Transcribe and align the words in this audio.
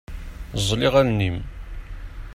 Ẓẓel 0.61 0.81
iɣallen-im. 0.87 1.37